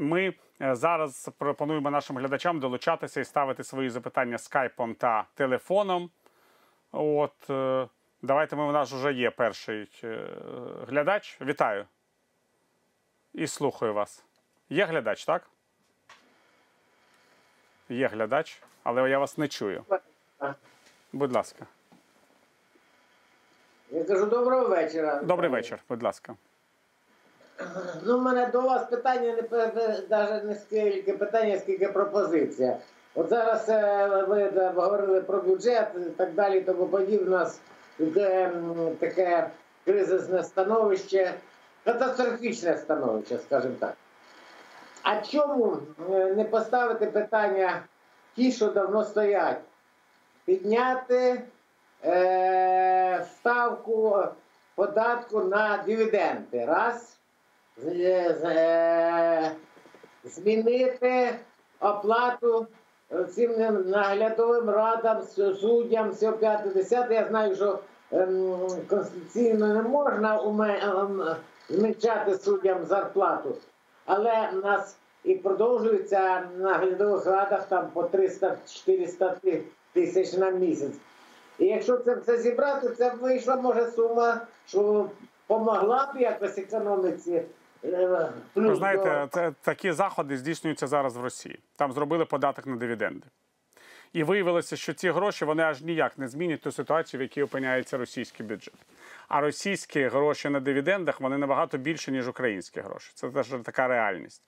[0.00, 6.10] Ми е, зараз пропонуємо нашим глядачам долучатися і ставити свої запитання скайпом та телефоном.
[6.92, 7.88] От е,
[8.22, 10.28] давайте ми у нас вже є перший е,
[10.88, 11.38] глядач.
[11.40, 11.86] Вітаю.
[13.34, 14.24] І слухаю вас.
[14.68, 15.50] Є глядач, так?
[17.88, 19.84] Є глядач, але я вас не чую.
[21.12, 21.66] Будь ласка.
[23.90, 25.22] Я кажу, доброго вечора.
[25.22, 26.36] Добрий вечір, будь ласка.
[28.02, 29.70] Ну, в мене до вас питання не
[30.10, 32.76] навіть не скільки питання, скільки пропозиція.
[33.14, 37.30] От зараз е, ви говорили про бюджет і так далі, тому подібне.
[37.30, 37.60] Нас
[37.98, 38.52] йде
[38.98, 39.50] таке
[39.84, 41.34] кризисне становище,
[41.84, 43.94] катастрофічне становище, скажімо так.
[45.02, 45.78] А чому
[46.10, 47.82] е, не поставити питання
[48.36, 49.60] ті, що давно стоять?
[50.44, 51.42] Підняти
[52.04, 54.18] е, ставку
[54.74, 56.64] податку на дивіденди.
[56.64, 57.17] Раз.
[60.24, 61.34] Змінити
[61.80, 62.66] оплату
[63.34, 63.52] цим
[63.90, 65.22] наглядовим радам,
[65.60, 67.12] суддям, все 5-10.
[67.12, 67.78] Я знаю, що
[68.12, 68.56] ем,
[68.88, 71.22] конституційно не можна ем,
[71.68, 73.54] зменшати суддям зарплату.
[74.06, 80.96] Але в нас і продовжується на наглядових радах там по 300-400 тисяч на місяць.
[81.58, 85.10] І якщо це все зібрати, це вийшла може сума, що
[85.46, 87.42] помогла б якось економіці.
[88.54, 91.58] Ви знаєте, це, такі заходи здійснюються зараз в Росії.
[91.76, 93.26] Там зробили податок на дивіденди.
[94.12, 97.98] І виявилося, що ці гроші вони аж ніяк не змінять ту ситуацію, в якій опиняється
[97.98, 98.74] російський бюджет.
[99.28, 103.10] А російські гроші на дивідендах вони набагато більше, ніж українські гроші.
[103.14, 104.42] Це теж така реальність.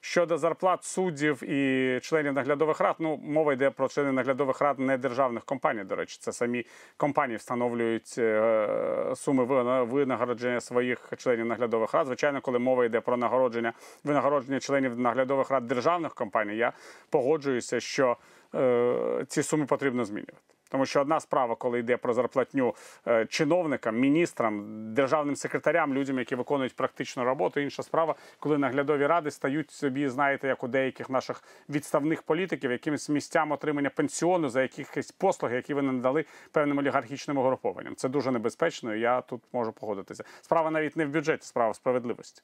[0.00, 4.98] Щодо зарплат суддів і членів наглядових рад, ну мова йде про членів наглядових рад не
[4.98, 5.84] державних компаній.
[5.84, 12.06] До речі, це самі компанії встановлюють е, суми вина- винагородження своїх членів наглядових рад.
[12.06, 13.72] Звичайно, коли мова йде про нагородження
[14.04, 16.72] винагородження членів наглядових рад державних компаній, я
[17.10, 18.16] погоджуюся, що
[18.54, 20.57] е, ці суми потрібно змінювати.
[20.68, 22.74] Тому що одна справа, коли йде про зарплатню
[23.06, 27.60] е, чиновникам, міністрам, державним секретарям, людям, які виконують практичну роботу.
[27.60, 33.08] Інша справа, коли наглядові ради стають собі, знаєте, як у деяких наших відставних політиків, якимось
[33.08, 37.96] місцям отримання пенсіону за якісь послуги, які вони надали певним олігархічним угрупованням.
[37.96, 38.94] Це дуже небезпечно.
[38.94, 40.24] Я тут можу погодитися.
[40.40, 42.42] Справа навіть не в бюджеті, справа в справедливості.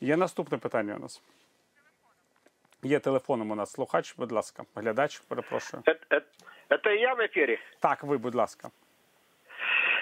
[0.00, 1.22] Є наступне питання у нас.
[2.83, 5.83] Є телефоном у нас слухач, будь ласка, глядач, перепрошую.
[5.85, 6.25] Это, это-
[6.69, 7.57] это я в эфире?
[7.79, 8.69] Так, ви, будь ласка.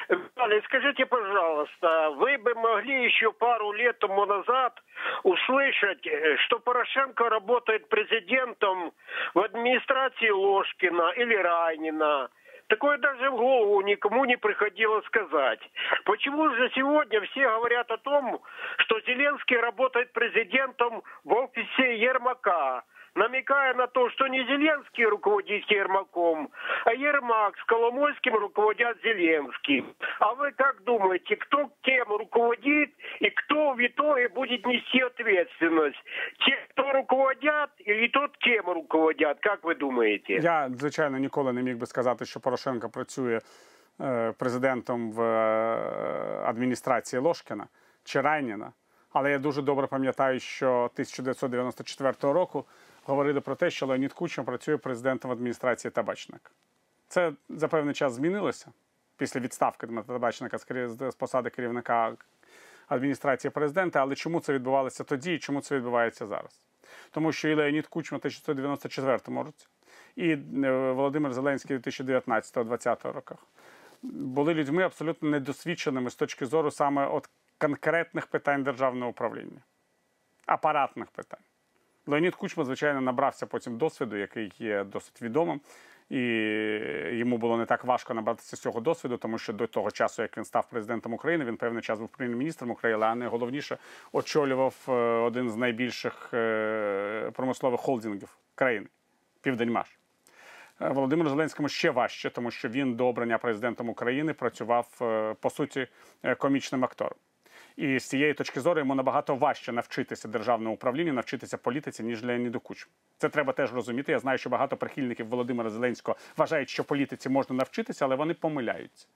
[0.10, 4.74] Виталий, скажите, пожалуйста, вы бы могли еще пару лет тому назад
[5.24, 8.92] услышать, э, что Порошенко работает президентом
[9.36, 12.30] в администрации Ложкина или Райнина?
[12.69, 15.61] Такое даже в голову никому не приходило сказать.
[16.05, 18.43] Почему же сегодня все говорят о том,
[18.79, 22.83] что Зеленский работает президентом в офисе Ермака?
[23.17, 26.51] Намекая на то, что не Зеленский руководит Ермаком,
[26.85, 29.95] а Ермак с Коломойским руководят Зеленским.
[30.21, 32.91] А вы как думаете, кто кем руководит
[33.21, 36.03] и кто в итоге будет нести ответственность?
[36.45, 39.39] Те, кто руководят или тот, кем руководят?
[39.41, 40.37] Как вы думаете?
[40.37, 43.41] Я, звичайно, ніколи не міг би сказати, що Порошенко працює
[44.01, 47.67] е, президентом в е, адміністрації Ложкіна
[48.05, 48.73] чи Райніна.
[49.13, 52.65] Але я дуже добре пам'ятаю, що 1994 року
[53.07, 56.51] говорили про те, що Леонід Кучма працює президентом адміністрації Табачника.
[57.09, 58.73] Це за певний час змінилося
[59.17, 62.17] після відставки Дмитра Табачника з посади керівника
[62.89, 64.01] адміністрації президента.
[64.01, 66.61] Але чому це відбувалося тоді і чому це відбувається зараз?
[67.11, 69.67] Тому що і Леонід Кучма в 1994 році,
[70.17, 73.39] і е, Володимир Зеленський у 2019-2020 роках
[74.03, 77.29] були людьми абсолютно недосвідченими з точки зору саме от
[77.59, 79.61] конкретних питань державного управління,
[80.47, 81.46] апаратних питань.
[82.07, 85.61] Леонід Кучма, звичайно, набрався потім досвіду, який є досить відомим.
[86.11, 86.21] І
[87.13, 90.45] йому було не так важко набратися цього досвіду, тому що до того часу, як він
[90.45, 93.79] став президентом України, він певний час був прем'єр-міністром України, а найголовніше
[94.13, 98.87] очолював е, один з найбільших е, промислових холдингів країни
[99.41, 99.99] Південьмаш.
[100.81, 104.89] Е, Володимиру Зеленському ще важче, тому що він до обрання президентом України працював
[105.41, 105.87] по суті
[106.39, 107.19] комічним актором.
[107.77, 112.61] І з цієї точки зору йому набагато важче навчитися державному управлінню, навчитися політиці, ніж Леоніду
[112.61, 112.93] Кучму.
[113.19, 114.13] Це треба теж розуміти.
[114.13, 119.07] Я знаю, що багато прихильників Володимира Зеленського вважають, що політиці можна навчитися, але вони помиляються.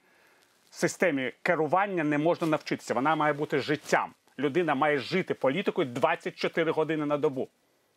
[0.70, 2.94] Системі керування не можна навчитися.
[2.94, 4.14] Вона має бути життям.
[4.38, 7.48] Людина має жити політикою 24 години на добу,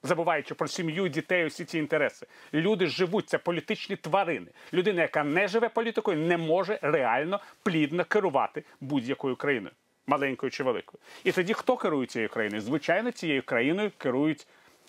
[0.04, 2.27] забуваючи про сім'ю, дітей, усі ці інтереси.
[2.54, 4.48] Люди живуть, це політичні тварини.
[4.74, 9.75] Людина, яка не живе політикою, не може реально плідно керувати будь-якою країною,
[10.07, 11.01] маленькою чи великою.
[11.23, 12.61] І тоді хто керує цією країною?
[12.61, 14.47] Звичайно, цією країною керують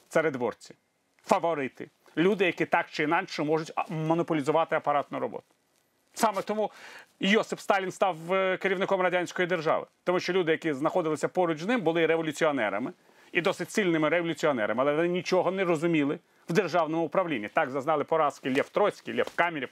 [0.08, 0.74] царедворці,
[1.22, 5.44] фаворити, люди, які так чи інакше можуть монополізувати апаратну роботу.
[6.14, 6.70] Саме тому
[7.20, 11.80] Йосип Сталін став е, керівником радянської держави, тому що люди, які знаходилися поруч з ним,
[11.80, 12.92] були революціонерами
[13.32, 16.18] і досить сильними революціонерами, але вони нічого не розуміли
[16.48, 17.48] в державному управлінні.
[17.48, 19.68] Так зазнали поразки Лєв Троцький, Лєв Камірів,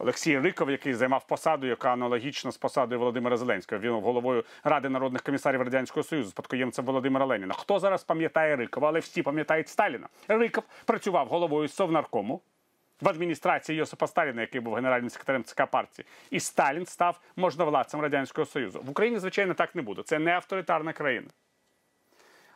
[0.00, 3.80] Олексій Риков, який займав посаду, яка аналогічна з посадою Володимира Зеленського.
[3.80, 7.54] Він головою Ради народних комісарів Радянського Союзу, спадкоємцем Володимира Леніна.
[7.54, 10.08] Хто зараз пам'ятає Рикова, але всі пам'ятають Сталіна.
[10.28, 12.40] Риков працював головою Совнаркому
[13.00, 16.06] в адміністрації Йосипа Сталіна, який був генеральним секретарем ЦК партії.
[16.30, 18.80] І Сталін став можновладцем Радянського Союзу.
[18.84, 20.02] В Україні, звичайно, так не буде.
[20.02, 21.28] Це не авторитарна країна.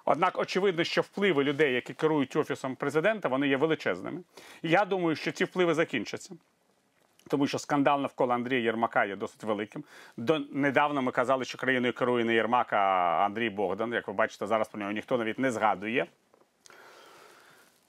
[0.04, 4.20] Однак очевидно, що впливи людей, які керують офісом президента, вони є величезними.
[4.62, 6.34] Я думаю, що ці впливи закінчаться.
[7.28, 9.84] Тому що скандал навколо Андрія Єрмака є досить великим.
[10.16, 12.76] До недавно ми казали, що країною керує не Єрмак, а
[13.26, 13.92] Андрій Богдан.
[13.92, 16.06] Як ви бачите, зараз про нього ніхто навіть не згадує.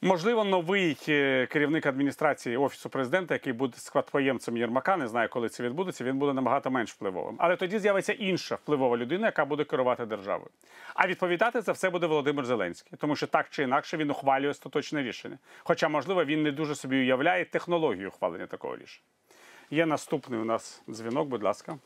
[0.01, 5.63] Можливо, новий е, керівник адміністрації офісу президента, який буде складпоємцем Єрмака, не знаю, коли це
[5.63, 6.03] відбудеться.
[6.03, 7.35] Він буде набагато менш впливовим.
[7.39, 10.49] Але тоді з'явиться інша впливова людина, яка буде керувати державою.
[10.93, 15.03] А відповідати за все буде Володимир Зеленський, тому що так чи інакше він ухвалює остаточне
[15.03, 15.37] рішення.
[15.63, 19.05] Хоча, можливо, він не дуже собі уявляє технологію ухвалення такого рішення.
[19.69, 21.77] Є наступний у нас дзвінок, будь ласка.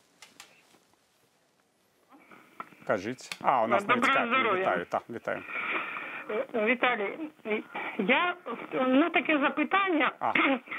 [2.86, 3.30] Кажіть.
[3.42, 4.04] А, у нас навіть.
[4.04, 5.42] Вітаю, так, вітаю.
[6.54, 7.18] Віталій,
[7.98, 8.34] я
[8.72, 10.12] ну таке запитання.
[10.20, 10.32] А,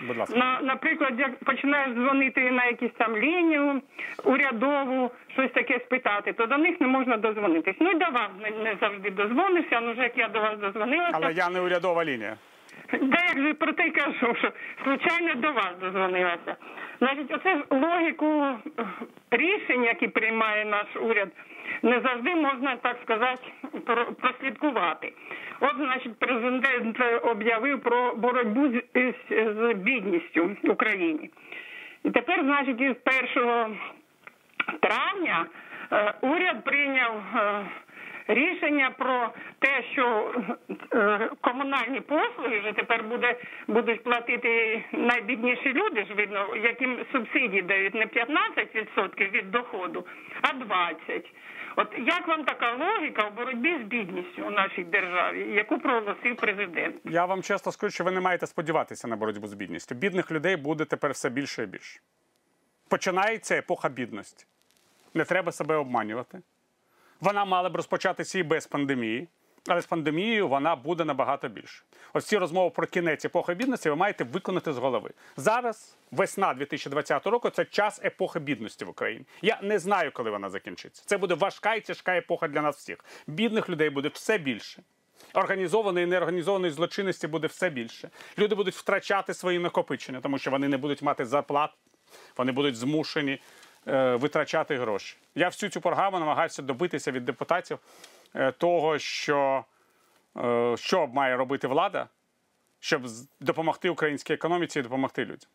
[0.07, 0.37] будь ласка.
[0.37, 3.81] На, наприклад, як починаєш дзвонити на якісь там лінію
[4.23, 7.75] урядову, щось таке спитати, то до них не можна дозвонитись.
[7.79, 11.11] Ну і до вас не, не завжди дозвонишся, ну вже як я до вас дозвонилася.
[11.13, 12.37] Але я не урядова лінія.
[13.01, 14.51] Да, як же про те кажу, що
[14.83, 16.55] случайно до вас дозвонилася.
[16.99, 18.45] Значить, оце ж логіку
[19.31, 21.29] рішень, які приймає наш уряд,
[21.81, 23.43] не завжди можна, так сказати,
[24.21, 25.13] прослідкувати.
[25.59, 31.29] От, значить, президент об'явив про боротьбу з, з, з бідністю в Україні.
[32.03, 32.95] І тепер, значить, із
[33.35, 33.77] 1
[34.79, 35.45] травня
[35.91, 37.65] е, уряд прийняв е,
[38.33, 39.29] рішення про
[39.59, 40.33] те, що
[40.93, 43.35] е, комунальні послуги вже тепер буде,
[43.67, 50.05] будуть платити найбідніші люди, ж видно, яким субсидії дають не 15% від доходу,
[50.41, 51.23] а 20%.
[51.75, 56.95] От як вам така логіка в боротьбі з бідністю у нашій державі, яку проголосив президент?
[57.05, 59.95] Я вам чесно скажу, що ви не маєте сподіватися на боротьбу з бідністю.
[59.95, 61.99] Бідних людей буде тепер все більше і більше.
[62.89, 64.45] Починається епоха бідності.
[65.13, 66.41] Не треба себе обманювати.
[67.21, 69.27] Вона мала б розпочатися і без пандемії,
[69.67, 71.83] але з пандемією вона буде набагато більше.
[72.13, 75.11] Ось ці розмови про кінець епохи бідності ви маєте виконати з голови.
[75.37, 79.25] Зараз, весна 2020 року, це час епохи бідності в Україні.
[79.41, 81.03] Я не знаю, коли вона закінчиться.
[81.05, 82.97] Це буде важка і тяжка епоха для нас всіх.
[83.27, 84.83] Бідних людей буде все більше.
[85.33, 88.09] Організованої і неорганізованої злочинності буде все більше.
[88.37, 91.71] Люди будуть втрачати свої накопичення, тому що вони не будуть мати зарплат,
[92.37, 93.39] вони будуть змушені
[93.85, 95.17] витрачати гроші.
[95.35, 97.79] Я всю цю програму намагаюся добитися від депутатів
[98.35, 99.65] е, того, що,
[100.37, 102.07] е, що має робити влада,
[102.79, 103.01] щоб
[103.39, 105.49] допомогти українській економіці і допомогти людям.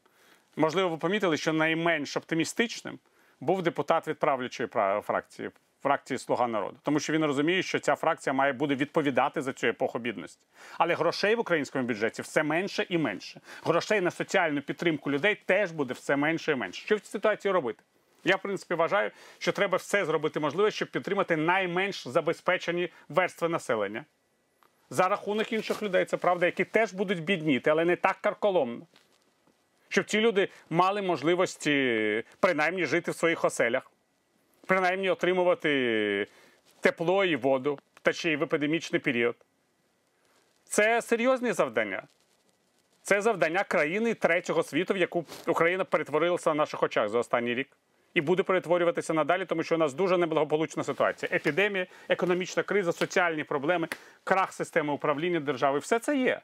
[0.57, 2.99] Можливо, ви помітили, що найменш оптимістичним
[3.41, 4.69] був депутат від правлячої
[5.03, 5.51] фракції,
[5.83, 9.67] фракції Слуга народу, тому що він розуміє, що ця фракція має буде відповідати за цю
[9.67, 10.47] епоху бідності.
[10.79, 13.41] Але грошей в українському бюджеті все менше і менше.
[13.65, 16.87] Грошей на соціальну підтримку людей теж буде все менше і менше.
[16.87, 17.83] Що в цій ситуації робити?
[18.27, 24.05] Я, в принципі, вважаю, що треба все зробити можливе, щоб підтримати найменш забезпечені верстви населення.
[24.91, 28.87] За рахунок інших людей, це правда, які теж будуть бідніти, але не так карколомно
[29.89, 33.93] щоб ці люди мали можливості принаймні жити в своїх оселях,
[34.67, 36.27] принаймні отримувати
[36.81, 39.37] тепло і воду, та ще й в епідемічний період.
[40.65, 42.03] Це серйозні завдання.
[43.03, 47.69] Це завдання країни третього світу, в яку Україна перетворилася на наших очах за останній рік.
[48.15, 51.31] І буде перетворюватися надалі, тому що у нас дуже неблагополучна ситуація.
[51.33, 53.89] Епідемія, економічна криза, соціальні проблеми,
[54.25, 56.41] крах системи управління держави все це є.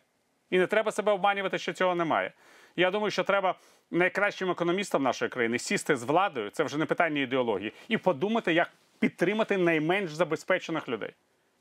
[0.50, 2.32] І не треба себе обманювати, що цього немає.
[2.76, 3.54] Я думаю, що треба
[3.90, 8.70] найкращим економістам нашої країни сісти з владою, це вже не питання ідеології, і подумати, як
[8.98, 11.10] підтримати найменш забезпечених людей.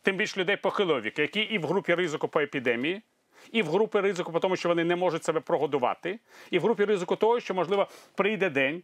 [0.02, 3.02] Тим більше людей похилого віку, які і в групі ризику по епідемії,
[3.52, 6.20] і в групі ризику по тому, що вони не можуть себе прогодувати,
[6.52, 8.84] і в групі ризику того, що, можливо, прийде день,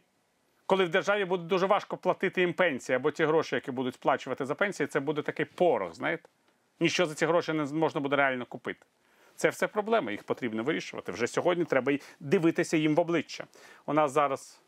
[0.68, 4.46] коли в державі буде дуже важко платити їм пенсії або ті гроші, які будуть сплачувати
[4.46, 6.28] за пенсії, це буде такий порох, знаєте?
[6.80, 8.86] Ніщо за ці гроші не можна буде реально купити.
[9.36, 11.12] Це все проблеми, їх потрібно вирішувати.
[11.12, 13.44] Вже сьогодні треба дивитися їм в обличчя.
[13.86, 14.60] У нас зараз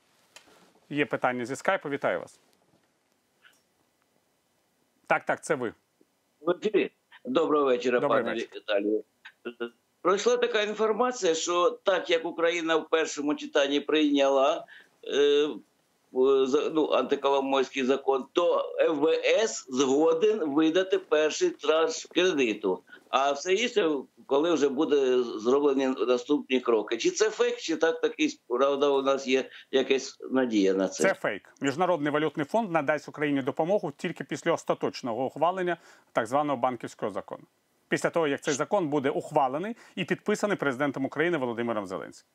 [0.90, 1.88] є питання зі скайпу.
[1.88, 2.40] Вітаю вас.
[5.07, 5.75] Так, так, це ви.
[6.40, 6.90] В ефірі.
[7.25, 8.49] Доброго вечора, Добрий пане вечір.
[8.54, 9.04] Віталію.
[10.02, 14.66] Пройшла така інформація, що так як Україна в першому читанні прийняла
[15.04, 15.49] е,
[16.12, 22.83] ну, антиколомойський закон, то МВС згоден видати перший транш кредиту.
[23.09, 23.90] А все інше,
[24.26, 26.97] коли вже буде зроблені наступні кроки.
[26.97, 31.02] Чи це фейк, чи так такий правда у нас є якась надія на це?
[31.02, 31.55] Це фейк.
[31.61, 35.76] Міжнародний валютний фонд надасть Україні допомогу тільки після остаточного ухвалення
[36.12, 37.43] так званого банківського закону.
[37.88, 42.29] Після того, як цей закон буде ухвалений і підписаний президентом України Володимиром Зеленським.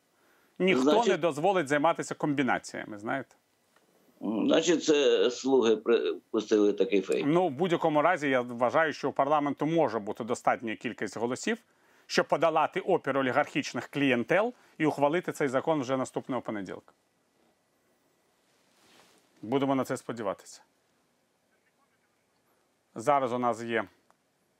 [0.59, 3.35] Ніхто Значить- не дозволить займатися комбінаціями, знаєте.
[4.21, 5.75] Значить, це слуги
[6.31, 7.25] пустили такий фейк.
[7.27, 11.57] Ну, в будь-якому разі, я вважаю, що у парламенту може бути достатня кількість голосів,
[12.05, 16.93] щоб подолати опір олігархічних клієнтел і ухвалити цей закон вже наступного понеділка.
[19.41, 20.61] Будемо на це сподіватися.
[22.95, 23.87] Зараз у нас є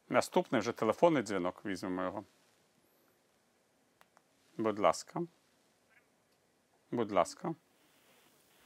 [0.10, 1.62] наступний вже телефонний дзвінок.
[1.66, 2.24] Візьмемо його.
[4.58, 5.22] Будь ласка.
[6.92, 7.56] Будь ласка.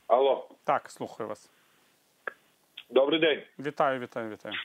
[0.07, 1.51] Алло, Так, слухаю вас.
[2.89, 3.39] добрий день.
[3.59, 4.55] Вітаю, вітаю, вітаю.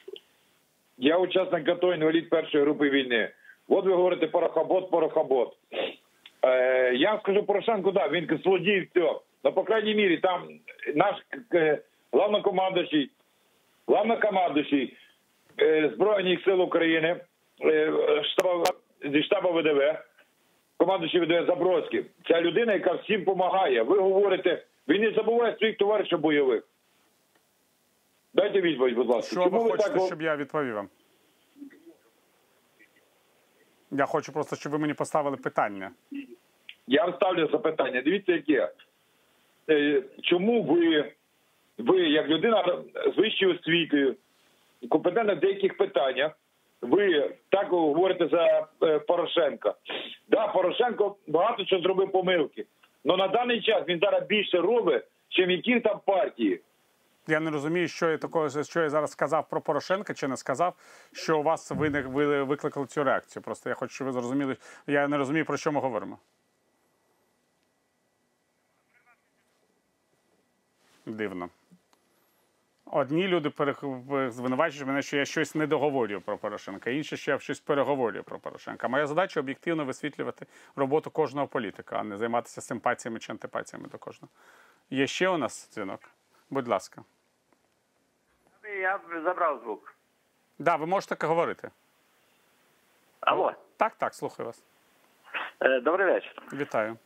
[0.99, 3.31] Я учасник АТО, інвалід першої групи війни.
[3.69, 5.57] От ви говорите порохобот, порохобот.
[6.43, 9.15] Е, я скажу Порошенку, да, він злодій, все.
[9.45, 10.49] Но, по крайней мірі, там
[10.95, 11.17] наш
[11.55, 11.79] е,
[12.13, 13.11] главнокомандуючий,
[13.89, 14.97] главнокомандуючий
[15.61, 17.21] е, Збройних сил України,
[17.65, 17.93] е,
[18.25, 18.65] штаба,
[19.05, 19.99] зі штабу ВДВ,
[20.77, 22.07] командуючий ВДВ Забродський.
[22.29, 23.83] Ця людина, яка всім допомагає.
[23.83, 26.63] Ви говорите, він не забуває своїх товаришів бойових.
[28.35, 29.31] Дайте відповідь, будь ласка.
[29.41, 30.89] Що ви ви хочете, так щоб я відповів вам?
[33.91, 35.91] Я хочу просто, щоб ви мені поставили питання.
[36.87, 38.03] Я вам ставлю запитання.
[38.03, 38.73] Дивіться, яке.
[39.71, 41.13] Е, Чому ви,
[41.79, 42.83] ви, як людина
[43.15, 44.17] з вищою освітою,
[44.89, 46.33] компетентна в деяких питаннях,
[46.83, 49.75] ви так говорите за е, Порошенка?
[50.29, 52.67] Да, Порошенко багато чого зробив помилки.
[53.07, 56.61] Але на даний час він зараз більше робить, чим які там партії.
[57.27, 60.75] Я не розумію, що я такого, що я зараз сказав про Порошенка чи не сказав,
[61.13, 63.43] що у вас виник, ви викликали цю реакцію.
[63.43, 64.57] Просто я хочу, щоб ви зрозуміли.
[64.87, 66.19] Я не розумію, про що ми говоримо.
[71.07, 71.49] Дивно.
[72.97, 73.51] Одні люди
[74.31, 78.39] звинувачують мене, що я щось не договорюю про Порошенка, інші, що я щось переговорюю про
[78.39, 78.89] Порошенка.
[78.89, 80.47] Моя задача об'єктивно висвітлювати
[80.77, 84.33] роботу кожного політика, а не займатися симпатіями чи антипатіями до кожного.
[84.91, 86.01] Є ще у нас дзвінок?
[86.51, 87.03] Будь ласка.
[88.81, 89.95] Я забрав звук.
[90.59, 91.71] Да, ви можете говорити.
[93.21, 94.65] Алло, Так, так, слухаю вас.
[95.61, 96.43] Е, добрий вечір.
[96.53, 96.97] Вітаю.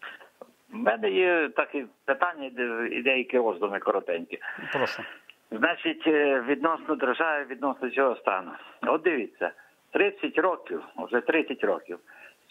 [0.73, 2.47] У мене є такі питання
[2.91, 4.39] і деякі роздуми коротенькі.
[4.73, 5.03] Прошу.
[5.51, 8.51] Значить, е, відносно держави, відносно цього стану.
[8.87, 9.51] От дивіться,
[9.91, 11.99] 30 років, вже 30 років,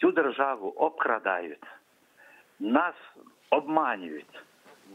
[0.00, 1.66] цю державу обкрадають,
[2.60, 2.94] нас
[3.50, 4.42] обманюють,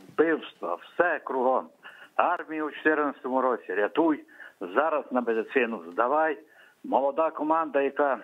[0.07, 1.69] вбивства, все кругом.
[2.15, 4.23] Армію у 2014 році рятуй,
[4.61, 6.37] зараз на медицину здавай.
[6.83, 8.19] Молода команда, яка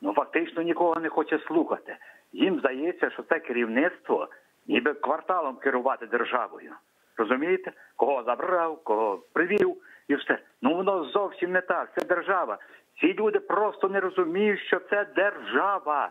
[0.00, 1.96] ну фактично нікого не хоче слухати.
[2.32, 4.28] Їм здається, що це керівництво
[4.66, 6.72] ніби кварталом керувати державою.
[7.18, 7.72] Розумієте?
[7.96, 9.76] Кого забрав, кого привів
[10.08, 10.38] і все.
[10.62, 11.90] Ну воно зовсім не так.
[11.98, 12.58] Це держава.
[13.00, 16.10] Ці люди просто не розуміють, що це держава,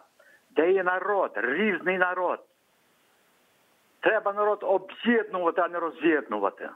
[0.55, 2.39] де є народ, різний народ.
[3.99, 6.69] Треба народ об'єднувати, а не роз'єднувати.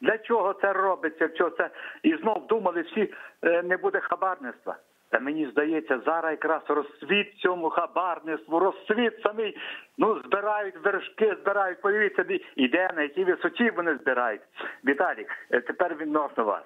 [0.00, 1.28] Для чого це робиться?
[1.34, 1.70] Що це
[2.02, 4.76] і знов думали всі е, не буде хабарництва.
[5.10, 9.56] Та мені здається, зараз якраз розсвіт цьому хабарництву, розсвіт самий.
[9.98, 11.80] Ну збирають вершки, збирають.
[11.80, 14.40] Подивіться, де- і де на якій висоті вони збирають.
[14.84, 16.64] Віталій, е, тепер відносно вас.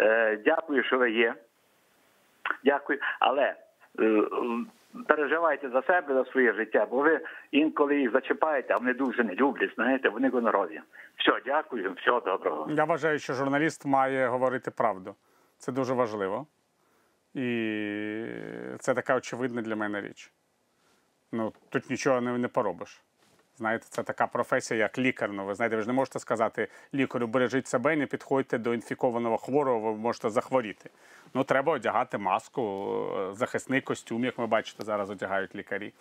[0.00, 1.34] Е, Дякую, що ви є.
[2.64, 2.98] Дякую.
[3.20, 3.54] Але
[4.00, 4.22] е,
[5.08, 9.34] переживайте за себе, за своє життя, бо ви інколи їх зачіпаєте, а вони дуже не
[9.34, 10.80] люблять, знаєте, вони гонорові.
[11.16, 12.66] Все, дякую, всього доброго.
[12.70, 15.14] Я вважаю, що журналіст має говорити правду.
[15.58, 16.46] Це дуже важливо.
[17.34, 17.46] І
[18.78, 20.32] це така очевидна для мене річ.
[21.32, 23.02] Ну, тут нічого не, не поробиш.
[23.56, 25.32] Знаєте, це така професія, як лікар.
[25.32, 29.36] Ну, ви знаєте, ви ж не можете сказати лікарю, бережіть себе, не підходьте до інфікованого
[29.36, 30.90] хворого, ви можете захворіти.
[31.34, 35.92] Ну, треба одягати маску, е, захисний костюм, як ми бачите, зараз одягають лікарі.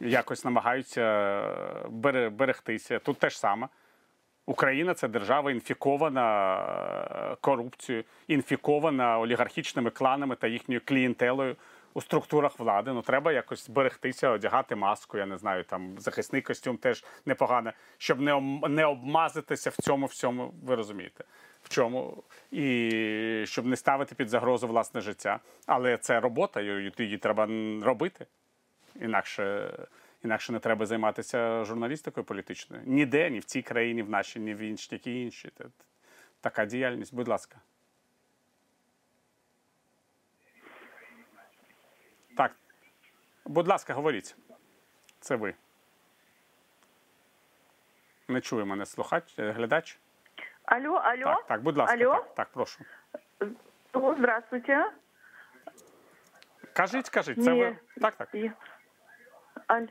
[0.00, 1.02] Якось намагаються
[2.04, 2.98] е, берегтися.
[2.98, 3.68] Тут теж саме.
[4.46, 6.56] Україна це держава інфікована
[7.32, 11.56] е, корупцією, інфікована олігархічними кланами та їхньою клієнтелою.
[11.96, 12.92] у структурах влади.
[12.92, 15.18] Ну треба якось зберегтися, одягати маску.
[15.18, 20.54] Я не знаю, там захисний костюм теж непогано, щоб не не обмазатися в цьому всьому.
[20.64, 21.24] Ви розумієте,
[21.62, 25.40] в чому і щоб не ставити під загрозу власне життя.
[25.66, 26.60] Але це робота,
[26.98, 27.48] її треба
[27.82, 28.26] робити.
[29.00, 29.70] Інакше,
[30.24, 32.82] інакше не треба займатися журналістикою політичною.
[32.86, 35.52] Ніде, ні в цій країні, в нашій, ні в іншій, інші.
[36.40, 37.56] Така діяльність, будь ласка.
[42.36, 42.52] Так.
[43.44, 44.36] Будь ласка, говоріть.
[45.20, 45.54] Це ви.
[48.28, 49.98] Не чує мене слухач, е, глядач.
[50.64, 51.24] Алло, алло.
[51.24, 51.96] Так, так, будь ласка.
[51.96, 52.14] Алло.
[52.14, 52.84] Так, так, прошу.
[53.92, 54.92] О, здравствуйте.
[56.72, 57.60] Кажіть, кажіть, це Ні.
[57.60, 57.76] ви.
[58.00, 58.34] Так, так.
[59.66, 59.86] Аль-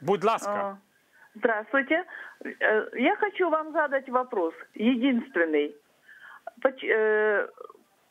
[0.00, 0.50] Будь ласка.
[0.52, 0.78] а,
[1.34, 2.04] Здравствуйте.
[2.44, 5.74] Э, Я хочу вам задать вопрос, единственный.
[6.62, 7.48] Поч- э,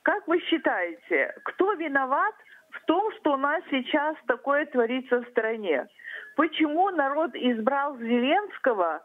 [0.03, 2.35] Как вы считаете, кто виноват
[2.69, 5.87] в том, что у нас сейчас такое творится в стране?
[6.35, 9.01] Почему народ избрал Зеленского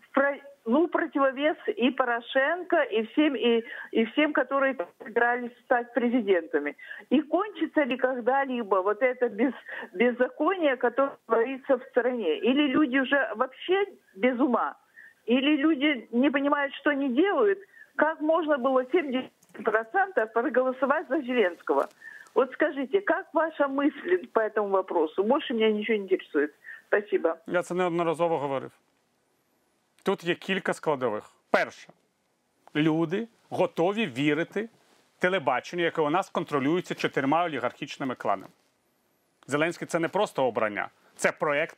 [0.00, 6.75] в про- ну, противовес и Порошенко, и всем, и, и всем, которые собирались стать президентами.
[7.09, 9.53] И кончится ли когда-либо вот это без,
[9.93, 12.37] беззаконие, которое творится в стране?
[12.37, 13.85] Или люди уже вообще
[14.15, 14.77] без ума?
[15.25, 17.59] Или люди не понимают, что они делают?
[17.95, 19.29] Как можно было 70%
[20.33, 21.89] проголосовать за Зеленского?
[22.35, 25.23] Вот скажите, как ваша мысль по этому вопросу?
[25.23, 26.53] Больше меня ничего не интересует.
[26.87, 27.35] Спасибо.
[27.47, 28.71] Я це неодноразово говорив.
[30.09, 31.31] Тут є кілька складових.
[31.49, 31.87] Перше,
[32.75, 34.69] люди готові вірити
[35.19, 38.51] телебаченню, яке у нас контролюється чотирма олігархічними кланами.
[39.47, 41.77] Зеленський це не просто обрання, це проєкт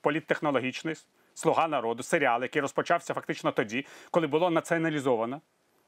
[0.00, 0.94] політтехнологічний,
[1.34, 5.40] слуга народу, серіал, який розпочався фактично тоді, коли було націоналізовано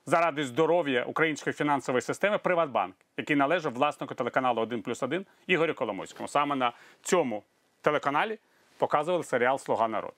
[0.07, 6.29] заради здоров'я української фінансової системи Приватбанк, який належав власнику телеканалу 1 плюс 1 Ігорю Коломойському.
[6.29, 7.43] Саме на цьому
[7.81, 8.39] телеканалі
[8.79, 10.17] показували серіал Слуга народу.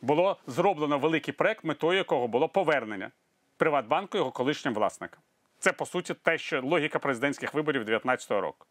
[0.00, 3.10] Було зроблено великий проект, метою якого було повернення
[3.56, 5.20] Приватбанку його колишнім власникам.
[5.58, 8.66] Це по суті те, що логіка президентських виборів 2019 року.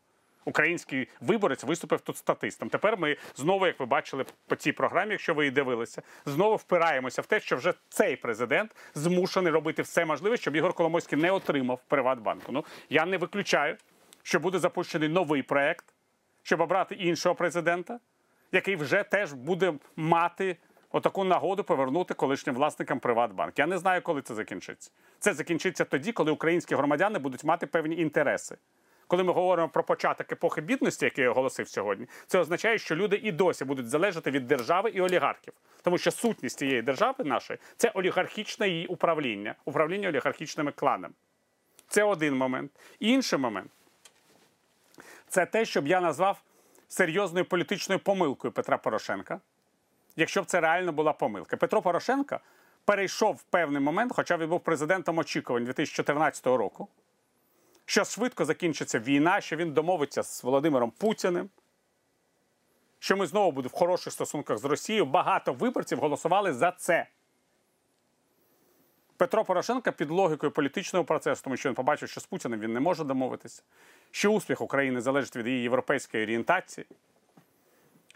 [0.46, 2.70] Український виборець виступив тут статистом.
[2.70, 7.22] Тепер ми знову, як ви бачили по цій програмі, якщо ви її дивилися, знову впираємося
[7.22, 11.80] в те, що вже цей президент змушений робити все можливе, щоб Ігор Коломойський не отримав
[11.88, 12.52] Приватбанку.
[12.52, 13.78] Ну я не виключаю,
[14.24, 15.86] що буде запущений новий проект,
[16.44, 18.00] щоб обрати іншого президента,
[18.52, 20.58] який вже теж буде мати
[20.92, 23.60] отаку нагоду повернути колишнім власникам Приватбанк.
[23.60, 24.92] Я не знаю, коли це закінчиться.
[25.20, 28.58] Це закінчиться тоді, коли українські громадяни будуть мати певні інтереси.
[29.08, 33.20] Коли ми говоримо про початок епохи бідності, який я оголосив сьогодні, це означає, що люди
[33.24, 37.90] і досі будуть залежати від держави і олігархів, тому що сутність цієї держави нашої це
[37.90, 41.14] олігархічне її управління, управління олігархічними кланами.
[41.88, 42.72] Це один момент.
[43.00, 43.72] Інший момент
[45.28, 46.42] це те, що б я назвав
[46.88, 49.40] серйозною політичною помилкою Петра Порошенка,
[50.18, 51.58] якщо б це реально була помилка.
[51.58, 52.40] Петро Порошенко
[52.86, 56.88] перейшов в певний момент, хоча він був президентом очікувань 2014 року,
[57.86, 61.50] що швидко закінчиться війна, що він домовиться з Володимиром Путіним,
[63.00, 65.06] що ми знову будемо в хороших стосунках з Росією.
[65.06, 67.08] Багато виборців голосували за це.
[69.18, 72.80] Петро Порошенко під логікою політичного процесу, тому що він побачив, що з Путіним він не
[72.80, 73.64] може домовитися,
[74.12, 76.88] що успіх України залежить від її європейської орієнтації,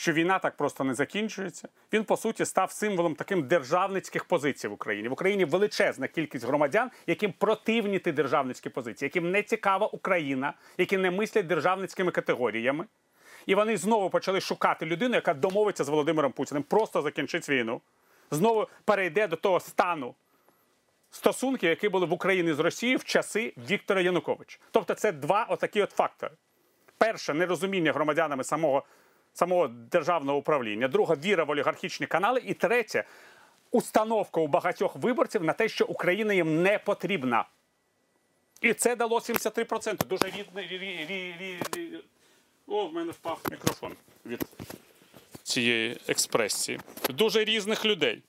[0.01, 1.67] що війна так просто не закінчується.
[1.93, 5.07] Він, по суті, став символом таким державницьких позицій в Україні.
[5.09, 10.97] В Україні величезна кількість громадян, яким противні ті державницькі позиції, яким не цікава Україна, які
[10.97, 12.85] не мислять державницькими категоріями.
[13.45, 17.81] І вони знову почали шукати людину, яка домовиться з Володимиром Путіним, просто закінчить війну,
[18.31, 20.15] знову перейде до того стану
[21.11, 24.59] стосунків, які були в Україні з Росією в часи Віктора Януковича.
[24.71, 26.33] Тобто, це два отакі от фактори:
[26.97, 28.83] перше нерозуміння громадянами самого,
[29.33, 33.03] самого державного управління, друге віра в олігархічні канали, і третє
[33.71, 37.45] установка у багатьох виборців на те, що Україна їм не потрібна.
[38.61, 40.05] І це дало 73%.
[40.07, 41.59] Дуже рі.
[42.67, 43.91] О, в мене впав мікрофон
[44.25, 44.45] від
[45.43, 46.79] цієї експресії.
[47.09, 48.23] Дуже різних людей.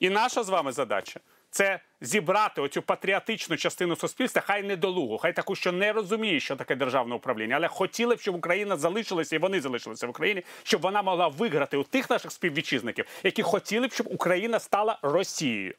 [0.00, 1.20] І наша з вами задача
[1.54, 6.76] це зібрати оцю патріотичну частину суспільства, хай недолугу, хай таку, що не розуміє, що таке
[6.76, 11.02] державне управління, але хотіли б, щоб Україна залишилася, і вони залишилися в Україні, щоб вона
[11.02, 15.74] могла виграти у тих наших співвітчизників, які хотіли б, щоб Україна стала Росією.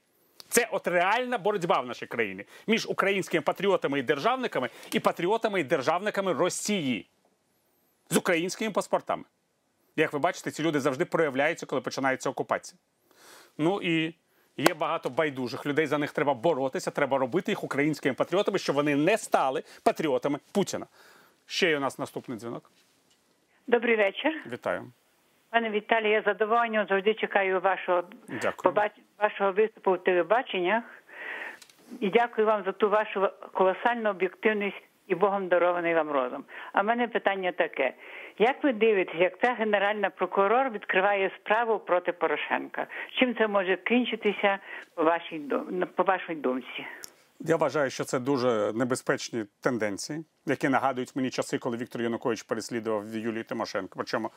[0.50, 5.64] Це от реальна боротьба в нашій країні між українськими патріотами і державниками і патріотами і
[5.64, 7.08] державниками Росії
[8.10, 9.24] з українськими паспортами.
[9.96, 12.80] Як ви бачите, ці люди завжди проявляються, коли починається окупація.
[13.58, 14.16] Ну і
[14.58, 15.86] Є багато байдужих людей.
[15.88, 16.92] За них треба боротися.
[16.92, 20.86] Треба робити їх українськими патріотами, щоб вони не стали патріотами Путіна.
[21.46, 22.72] Ще є у нас наступний дзвінок.
[23.68, 24.44] Добрий вечір.
[24.52, 24.92] Вітаю.
[25.50, 28.76] Пане Віталій, я з задоволенням завжди чекаю вашого, Дякую.
[28.76, 30.84] побач- вашого виступу в телебаченнях.
[32.00, 36.44] І дякую вам за ту вашу колосальну об'єктивність і Богом дарований вам розум.
[36.74, 37.94] А в мене питання таке:
[38.38, 42.88] як ви дивитесь, як ця генеральна прокурор відкриває справу проти Порошенка?
[43.20, 44.60] Чим це може кінчитися
[44.96, 45.42] по вашій
[45.96, 46.86] по вашій думці?
[47.40, 53.16] Я вважаю, що це дуже небезпечні тенденції, які нагадують мені часи, коли Віктор Янукович переслідував
[53.16, 53.94] Юлію Тимошенко.
[53.96, 54.32] Причому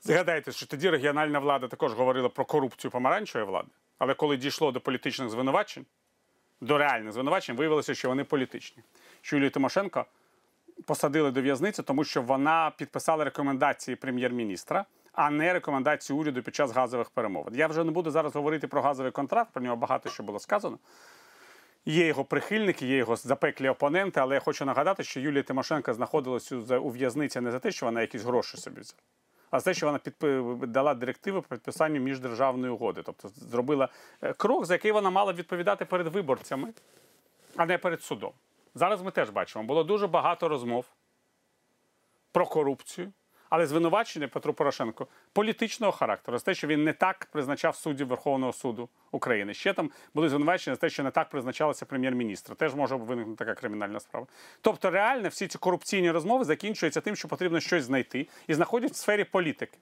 [0.00, 3.68] згадайте, що тоді регіональна влада також говорила про корупцію помаранчевої влади,
[3.98, 5.86] але коли дійшло до політичних звинувачень,
[6.60, 8.82] до реальних звинувачень, виявилося, що вони політичні.
[9.22, 10.04] Що Юлію Тимошенко
[10.86, 16.72] посадили до в'язниці, тому що вона підписала рекомендації прем'єр-міністра, а не рекомендації уряду під час
[16.72, 17.54] газових перемовин.
[17.54, 20.78] Я вже не буду зараз говорити про газовий контракт, про нього багато що було сказано.
[21.84, 25.94] Є його прихильники, є його запеклі опоненти, але я хочу нагадати, що Юлія Тимошенко
[26.60, 28.98] за- у в'язниці не за те, що вона якісь гроші собі взяла,
[29.50, 33.02] а те, що вона підпи- дала директиви про підписання міждержавної угоди.
[33.04, 33.88] Тобто зробила
[34.22, 36.72] е, крок, за який вона мала відповідати перед виборцями,
[37.56, 38.32] а не перед судом.
[38.74, 40.84] Зараз ми теж бачимо, було дуже багато розмов
[42.32, 43.12] про корупцію,
[43.50, 48.52] але звинувачення Петру Порошенко політичного характеру за те, що він не так призначав суддів Верховного
[48.52, 49.54] суду України.
[49.54, 52.54] Ще там були звинувачення за те, що не так призначалося прем'єр-міністра.
[52.54, 54.26] Теж може виникнути така кримінальна справа.
[54.60, 58.96] Тобто, реально всі ці корупційні розмови закінчуються тим, що потрібно щось знайти, і знаходять в
[58.96, 59.78] сфері політики.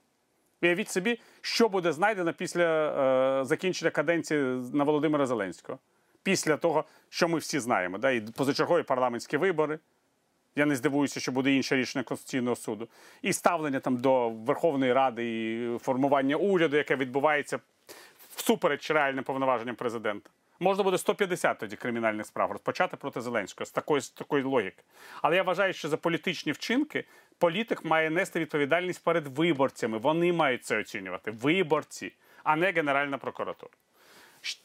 [0.61, 2.63] Уявіть собі, що буде знайдено після
[3.41, 4.41] е, закінчення каденції
[4.73, 5.79] на Володимира Зеленського.
[6.23, 9.79] Після того, що ми всі знаємо, да, і позачергові парламентські вибори.
[10.55, 12.87] Я не здивуюся, що буде інше рішення Конституційного суду.
[13.21, 17.59] І ставлення там до Верховної Ради і формування уряду, яке відбувається
[18.35, 20.29] всупереч реальним повноваженням президента.
[20.59, 24.83] Можна буде 150 тоді кримінальних справ розпочати проти Зеленського з такої, з такої логіки.
[25.21, 27.05] Але я вважаю, що за політичні вчинки
[27.37, 29.97] політик має нести відповідальність перед виборцями.
[29.97, 31.31] Вони мають це оцінювати.
[31.31, 33.71] Виборці, а не Генеральна прокуратура.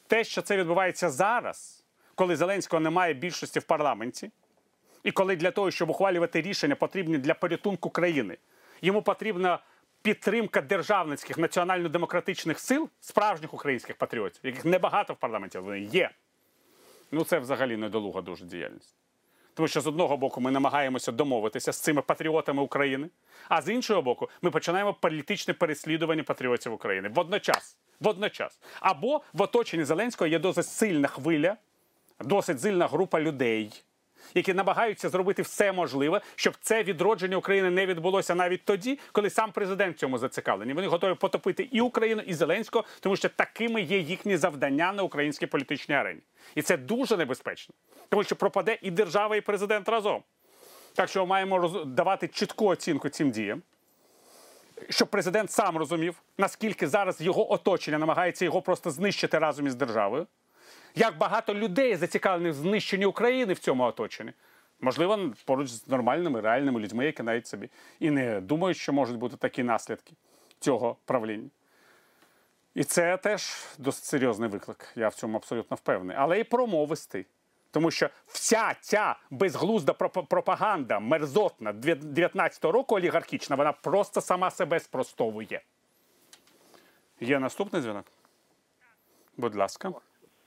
[0.07, 4.31] Те, що це відбувається зараз, коли Зеленського немає більшості в парламенті,
[5.05, 8.37] і коли для того, щоб ухвалювати рішення, потрібні для порятунку країни,
[8.83, 9.59] йому потрібна
[10.03, 16.11] підтримка державницьких національно-демократичних сил, справжніх українських патріотів, яких небагато в парламенті, вони є.
[17.13, 18.95] Ну це взагалі недолуга дуже діяльність.
[19.55, 23.09] Тому що з одного боку ми намагаємося домовитися з цими патріотами України,
[23.49, 27.77] а з іншого боку, ми починаємо політичне переслідування патріотів України водночас.
[28.01, 28.61] Водночас.
[28.81, 31.57] Або в оточенні Зеленського є досить сильна хвиля,
[32.21, 33.85] досить сильна група людей,
[34.35, 39.53] які намагаються зробити все можливе, щоб це відродження України не відбулося навіть тоді, коли сам
[39.53, 40.75] президент в цьому зацікавлений.
[40.75, 45.47] Вони готові потопити і Україну, і Зеленського, тому що такими є їхні завдання на українській
[45.47, 46.21] політичній арені.
[46.55, 47.75] І це дуже небезпечно,
[48.09, 50.23] тому що пропаде і держава, і президент разом.
[50.95, 53.63] Так що ми маємо давати чітку оцінку цим діям.
[54.89, 60.27] Щоб президент сам розумів, наскільки зараз його оточення намагається його просто знищити разом із державою.
[60.95, 64.33] Як багато людей зацікавлених в знищенні України в цьому оточенні.
[64.81, 69.37] Можливо, поруч з нормальними, реальними людьми, які навіть собі і не думають, що можуть бути
[69.37, 70.13] такі наслідки
[70.61, 71.51] цього правління.
[72.75, 74.93] І це теж досить серйозний виклик.
[74.97, 76.17] Я в цьому абсолютно впевнений.
[76.21, 77.27] Але і промовисти.
[77.71, 85.63] Тому що вся ця безглузда пропаганда, мерзотна 19-го року олігархічна, вона просто сама себе спростовує.
[87.21, 88.05] Є наступний дзвінок?
[89.37, 89.93] Будь ласка,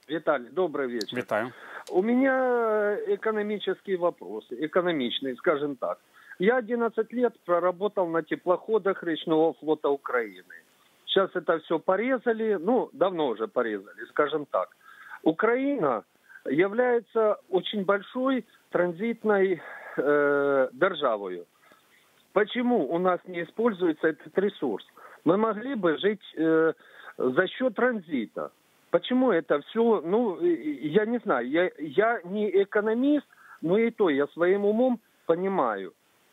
[0.08, 1.18] Виталий, добрый вечер.
[1.18, 1.52] вітаю.
[1.90, 5.98] У меня экономический вопрос, экономичный, скажем так.
[6.38, 10.54] Я 11 лет проработал на теплоходах речного флота Украины.
[11.06, 14.68] Сейчас это все порезали, ну, давно уже порезали, скажем так.
[15.22, 16.04] Украина
[16.46, 19.60] является очень большой транзитной
[19.96, 21.46] э, державою.
[22.32, 24.86] Почему у нас не используется этот ресурс?
[25.24, 26.72] Мы могли бы жить э,
[27.18, 28.50] за счет транзита.
[28.89, 30.47] Почему это все, ну, э,
[30.81, 33.25] я не знаю, я, я не экономист,
[33.61, 35.91] но и то я своим умом понимаю.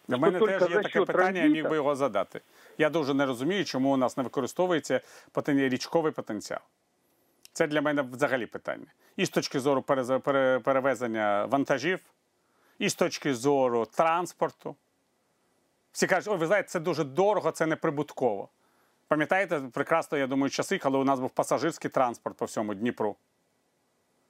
[0.08, 1.96] У що мене тільки теж є за таке счет питання, я міг транзита- би його
[1.96, 2.40] задати.
[2.78, 5.00] Я дуже не розумію, чому у нас не використовується
[5.34, 6.60] потен- річковий потенціал.
[7.52, 8.86] Це для мене взагалі питання.
[9.16, 12.00] І з точки зору перез- пере- перевезення вантажів,
[12.78, 14.76] і з точки зору транспорту.
[15.92, 18.48] Всі кажуть, ой, ви знаєте, це дуже дорого, це неприбутково.
[19.07, 23.15] Пам'ятаєте прекрасно, я думаю, часи, коли у нас був пасажирський транспорт по всьому Дніпру.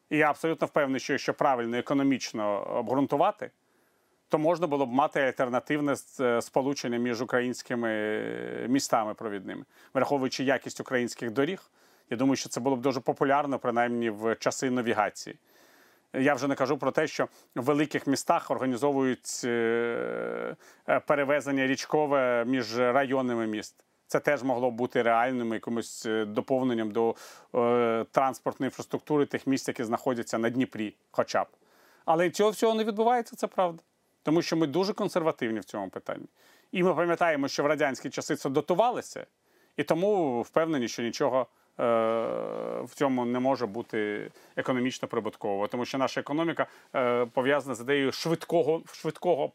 [0.09, 3.51] І я абсолютно впевнений, що якщо правильно економічно обґрунтувати,
[4.29, 10.79] то можна було б мати альтернативне е, сполучення між українськими е, містами провідними, враховуючи якість
[10.79, 11.71] українських доріг,
[12.09, 15.37] Я думаю, що це було б дуже популярно, принаймні в часи навігації.
[16.13, 20.55] Я вже не кажу про те, що в великих містах організовують е,
[21.07, 23.85] перевезення річкове між районами міст.
[24.07, 27.15] Це теж могло бути реальним якимось е, доповненням до
[27.55, 31.47] е, транспортної інфраструктури тих міст, які знаходяться на Дніпрі, хоча б.
[32.05, 33.83] Але цього всього не відбувається, це правда.
[34.23, 36.25] Тому що ми дуже консервативні в цьому питанні.
[36.71, 39.25] І ми пам'ятаємо, що в радянські часи це дотувалося,
[39.77, 41.47] і тому впевнені, що нічого
[41.79, 41.83] е,
[42.83, 48.11] в цьому не може бути економічно прибуткового, тому що наша економіка е, пов'язана з ідеєю
[48.11, 49.51] швидкого, швидкого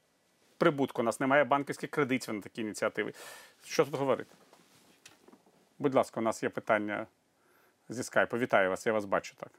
[0.61, 1.03] прибутку.
[1.03, 3.12] У нас немає банківських кредитів на такі ініціативи.
[3.64, 4.35] Що тут говорити?
[5.79, 7.07] Будь ласка, у нас є питання
[7.88, 8.38] зі скайпу.
[8.38, 9.51] Вітаю вас, я вас бачу так.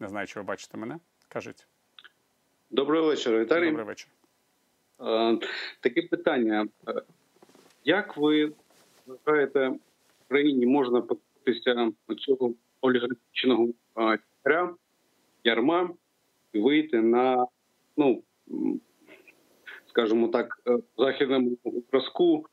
[0.00, 0.98] Не знаю, чи ви бачите мене.
[1.28, 1.66] Кажіть.
[2.70, 3.66] Доброго вечора, Віталій.
[3.66, 4.08] Добрий вечір.
[5.00, 5.38] Е,
[5.80, 6.68] Таке питання.
[6.88, 7.02] Е,
[7.84, 8.52] Як ви
[9.06, 13.68] вважаєте, в країні можна позбутися цього олігархічного
[14.46, 14.68] е,
[15.44, 15.90] ярма
[16.52, 17.46] і вийти на,
[17.96, 18.22] ну,
[19.96, 21.50] скажімо так, е, західному
[21.90, 22.46] зразку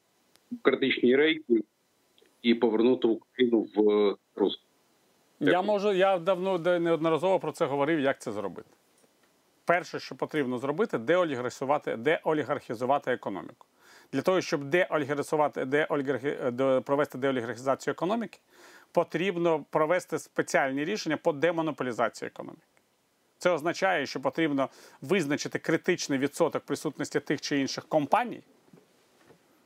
[0.51, 1.63] демократичні рейки
[2.41, 4.69] і повернути Україну в е, розвиток?
[5.39, 8.69] Я можу, я давно неодноразово про це говорив, як це зробити.
[9.65, 13.67] Перше, що потрібно зробити, деолігархізувати, деолігархізувати економіку.
[14.13, 16.37] Для того, щоб деолігархізувати, деолігархі,
[16.85, 18.39] провести деолігархізацію економіки,
[18.91, 22.72] потрібно провести спеціальні рішення по демонополізації економіки.
[23.43, 24.69] Це означає, що потрібно
[25.01, 28.41] визначити критичний відсоток присутності тих чи інших компаній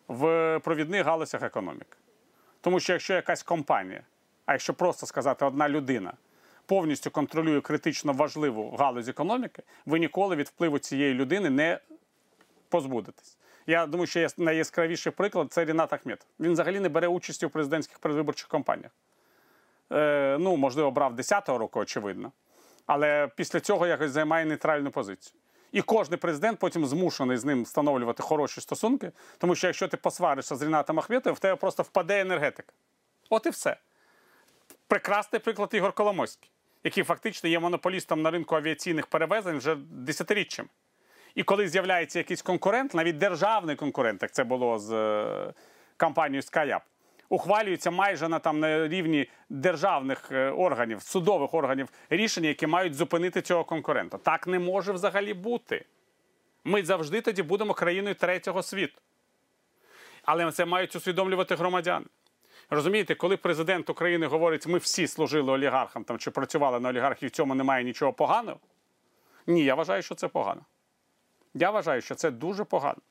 [0.08, 1.98] в провідних галузях економіки.
[2.62, 4.02] Тому що якщо якась компанія,
[4.46, 6.14] а якщо просто сказати одна людина,
[6.66, 11.80] повністю контролює критично важливу галузь економіки, ви ніколи від впливу цієї людини не
[12.70, 13.38] позбудетесь.
[13.68, 16.28] Я думаю, що найяскравіший приклад це Рінат Ахметов.
[16.40, 18.92] Він взагалі не бере участі у президентських передвиборчих кампаніях.
[19.92, 22.32] Е, ну, можливо, брав 10-го року, очевидно.
[22.88, 25.40] Але після цього якось займає нейтральну позицію.
[25.72, 30.56] І кожен президент потім змушений з ним встановлювати хороші стосунки, тому що якщо ти посваришся
[30.56, 32.74] з Рінатом Ахметовим, в тебе просто впаде енергетика.
[33.30, 33.78] От і все.
[34.88, 36.52] Прекрасний приклад Ігор Коломойський,
[36.84, 40.70] який фактично є монополістом на ринку авіаційних перевезень вже десятиріччями.
[41.36, 45.54] І коли з'являється якийсь конкурент, навіть державний конкурент, як це було з е,
[45.98, 46.82] компанією SkyUp,
[47.30, 53.42] ухвалюється майже на там на рівні державних е, органів, судових органів рішення, які мають зупинити
[53.42, 54.18] цього конкурента.
[54.18, 55.86] Так не може взагалі бути.
[56.64, 59.02] Ми завжди тоді будемо країною третього світу.
[60.24, 62.06] Але це мають усвідомлювати громадяни.
[62.70, 67.32] Розумієте, коли президент України говорить, ми всі служили олігархам там, чи працювали на олігархів, в
[67.32, 68.60] цьому немає нічого поганого.
[69.48, 70.62] Ні, я вважаю, що це погано.
[71.54, 73.02] Я вважаю, що це дуже погано.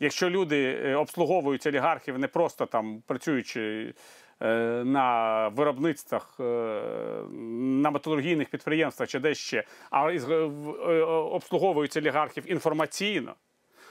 [0.00, 3.94] Якщо люди е, обслуговують олігархів не просто там працюючи
[4.40, 4.46] е,
[4.84, 6.42] на виробництвах, е,
[7.82, 10.04] на металургійних підприємствах чи десь ще, а
[11.32, 13.34] обслуговують олігархів інформаційно,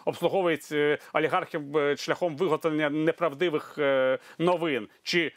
[0.06, 0.74] обслуговують
[1.13, 1.62] олігархів
[1.98, 3.80] шляхом виготовлення неправдивих
[4.39, 5.32] новин чи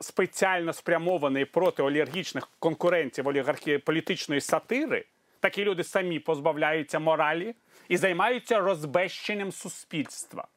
[0.00, 5.04] спеціально спрямований проти олігархічних конкурентів олігархії політичної сатири,
[5.40, 7.54] такі люди самі позбавляються моралі
[7.88, 10.48] і займаються розбещенням суспільства.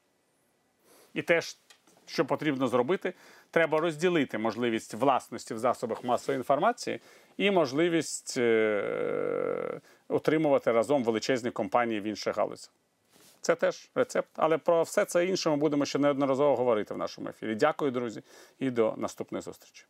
[1.14, 1.58] І теж,
[2.06, 3.14] що потрібно зробити,
[3.52, 7.00] треба розділити можливість власності в засобах масової інформації
[7.38, 12.72] і можливість е- отримувати разом величезні компанії в інших галузях.
[13.42, 14.30] Це теж рецепт.
[14.36, 17.56] Але про все це інше ми будемо ще неодноразово говорити в нашому ефірі.
[17.56, 18.24] Дякую, друзі,
[18.60, 19.86] і до наступної зустрічі.